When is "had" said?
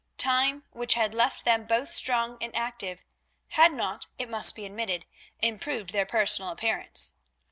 0.95-1.13, 3.49-3.71